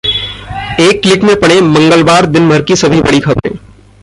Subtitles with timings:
[0.81, 3.57] एक क्लिक में पढ़ें मंगलवार दिन भर की सभी बड़ी खबरें